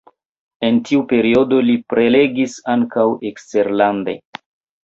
[0.69, 4.19] En tiu periodo li prelegis ankaŭ eksterlande.